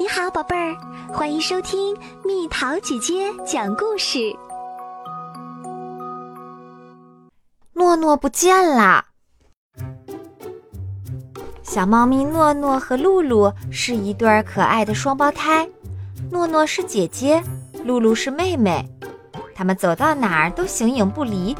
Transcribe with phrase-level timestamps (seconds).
[0.00, 0.76] 你好，宝贝儿，
[1.12, 4.32] 欢迎收听蜜桃姐姐讲故事。
[7.72, 9.04] 诺诺不见了。
[11.64, 15.68] 小猫咪诺诺和露露是一对可爱的双胞胎，
[16.30, 17.42] 诺诺是姐姐，
[17.82, 18.88] 露露是妹妹。
[19.52, 21.56] 他们走到哪儿都形影不离，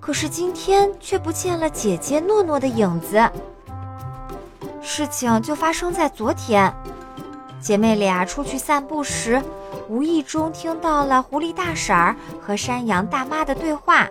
[0.00, 3.30] 可是今天却不见了姐姐诺诺的影子。
[4.80, 6.74] 事情就发生在昨天。
[7.60, 9.42] 姐妹俩出去散步时，
[9.88, 14.08] 无意中听到了狐狸大婶儿和山羊大妈的对话。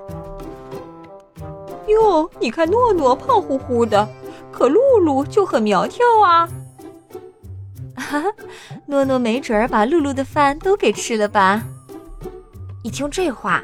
[1.88, 4.08] 哟，你看诺诺胖乎乎的，
[4.52, 6.48] 可露露就很苗条啊！
[7.96, 8.32] 哈哈，
[8.86, 11.64] 诺诺没准儿把露露的饭都给吃了吧？
[12.84, 13.64] 一听这话，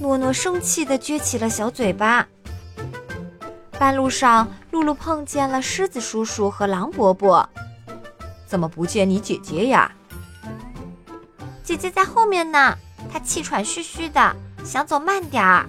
[0.00, 2.26] 诺诺生气地撅起了小嘴巴。
[3.78, 7.46] 半路上，露露碰见了狮子叔叔和狼伯伯。
[8.46, 9.90] 怎么不见你姐姐呀？
[11.64, 12.76] 姐姐在后面呢，
[13.12, 15.66] 她气喘吁吁的，想走慢点儿。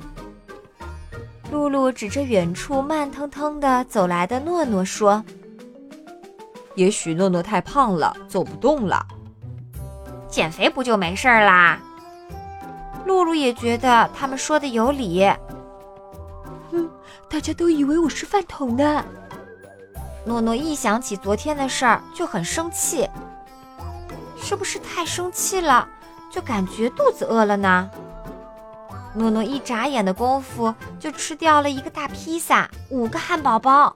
[1.52, 5.24] 露露指着远处慢腾腾的走来的诺诺说
[6.76, 9.06] ：“也许诺诺太胖了，走不动了。
[10.30, 11.80] 减肥不就没事啦？”
[13.08, 15.26] 露露也觉得他们说的有理。
[16.70, 16.90] 哼，
[17.30, 19.04] 大家都以为我是饭桶呢。
[20.28, 23.10] 诺诺一想起昨天的事儿就很生气，
[24.38, 25.88] 是不是太生气了，
[26.30, 27.90] 就感觉肚子饿了呢？
[29.14, 33.96] 诺诺一眨眼的功夫就吃掉了一个大披萨、五个汉堡包，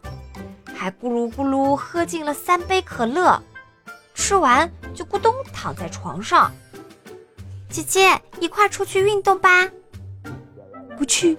[0.73, 3.37] 还咕噜咕噜喝进了三杯可乐，
[4.15, 6.49] 吃完就咕咚躺在床上。
[7.69, 9.67] 姐姐，一块出去运动吧。
[10.97, 11.37] 不去。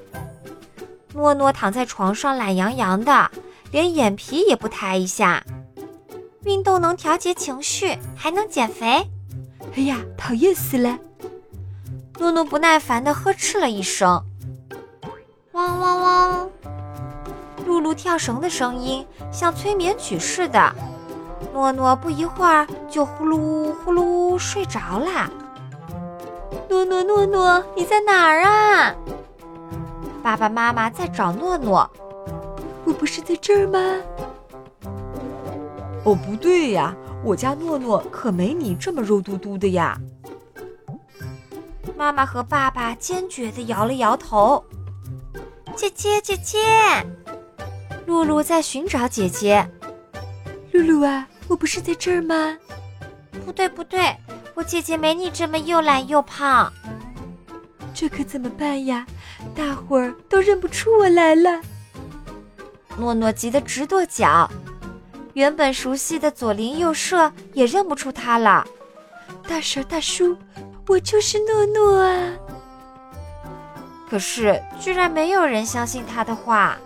[1.14, 3.30] 诺诺躺在床上懒洋洋的。
[3.72, 5.42] 连眼皮也不抬一下，
[6.44, 9.10] 运动能调节情绪，还能减肥。
[9.74, 10.98] 哎呀，讨厌死了！
[12.18, 14.22] 诺诺不耐烦地呵斥了一声。
[15.52, 16.50] 汪汪汪！
[17.66, 20.74] 露露跳绳的声音像催眠曲似的。
[21.54, 25.30] 诺诺不一会儿就呼噜呼噜睡着啦。
[26.68, 28.94] 诺诺诺诺，你在哪儿啊？
[30.22, 31.90] 爸爸妈妈在找诺诺。
[32.92, 33.78] 我不是在这儿吗？
[36.04, 36.94] 哦，不对呀，
[37.24, 39.98] 我家诺诺可没你这么肉嘟嘟的呀。
[41.96, 44.62] 妈妈和爸爸坚决地摇了摇头。
[45.74, 46.58] 姐姐，姐姐，
[48.04, 49.66] 露露在寻找姐姐。
[50.72, 52.58] 露露啊，我不是在这儿吗？
[53.46, 54.14] 不对，不对，
[54.54, 56.70] 我姐姐没你这么又懒又胖。
[57.94, 59.06] 这可怎么办呀？
[59.54, 61.58] 大伙儿都认不出我来了。
[62.98, 64.48] 诺诺急得直跺脚，
[65.34, 68.64] 原本熟悉的左邻右舍也认不出他了。
[69.48, 70.36] 大婶、大叔，
[70.86, 72.32] 我就是诺诺啊！
[74.08, 76.76] 可是居然没有人相信他的话。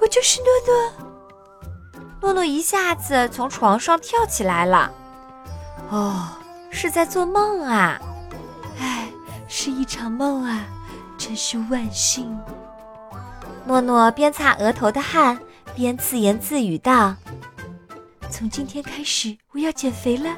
[0.00, 1.10] 我就是诺诺。
[2.20, 4.90] 诺诺一下子从床上跳起来了。
[5.90, 6.28] 哦，
[6.70, 8.00] 是在做梦啊！
[8.80, 9.08] 唉，
[9.48, 10.64] 是一场梦啊，
[11.18, 12.36] 真是万幸。
[13.66, 15.38] 诺诺边擦额头的汗，
[15.74, 17.16] 边自言自语道
[18.30, 20.36] ：“从今天开始，我要减肥了。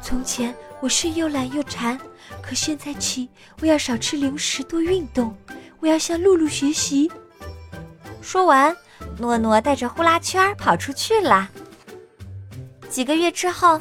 [0.00, 1.98] 从前我是又懒又馋，
[2.40, 3.28] 可现在起，
[3.60, 5.36] 我要少吃零食，多运动。
[5.80, 7.10] 我要向露露学习。”
[8.22, 8.76] 说完，
[9.18, 11.48] 诺诺带着呼啦圈跑出去了。
[12.88, 13.80] 几个月之后，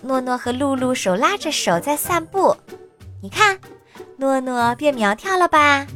[0.00, 2.56] 诺诺和露露手拉着手在散步，
[3.20, 3.58] 你看，
[4.16, 5.86] 诺诺变苗条了吧？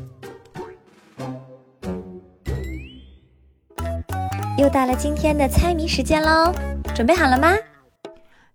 [4.56, 6.50] 又到了今天的猜谜时间喽，
[6.94, 7.54] 准备好了吗？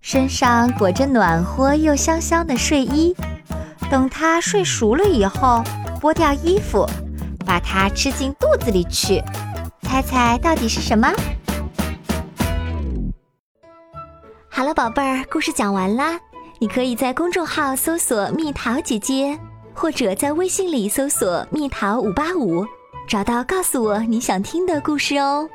[0.01, 3.15] 身上裹着暖和又香香的睡衣，
[3.89, 5.63] 等它睡熟了以后，
[6.01, 6.87] 剥掉衣服，
[7.45, 9.21] 把它吃进肚子里去，
[9.83, 11.07] 猜猜到底是什么？
[14.49, 16.19] 好了，宝贝儿，故事讲完啦。
[16.57, 19.37] 你可以在公众号搜索“蜜桃姐姐”，
[19.73, 22.65] 或者在微信里搜索“蜜桃五八五”，
[23.07, 25.47] 找到告诉我你想听的故事哦。